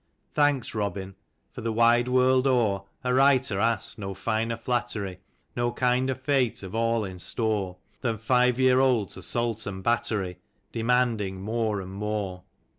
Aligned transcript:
Thanks, 0.33 0.73
Robin: 0.73 1.15
for 1.51 1.61
the 1.61 1.71
wide 1.71 2.07
world 2.07 2.47
o'er 2.47 2.85
A 3.03 3.13
writer 3.13 3.59
asks 3.59 3.99
no 3.99 4.15
finer 4.15 4.57
flattery, 4.57 5.19
No 5.55 5.71
kinder 5.71 6.15
fate 6.15 6.63
of 6.63 6.73
all 6.73 7.05
in 7.05 7.19
store, 7.19 7.77
Than 7.99 8.17
Five 8.17 8.57
years 8.59 8.79
old's 8.81 9.15
assault 9.15 9.67
and 9.67 9.83
battery 9.83 10.39
Demanding 10.71 11.39
more 11.39 11.79
and 11.81 11.91
more. 11.93 12.41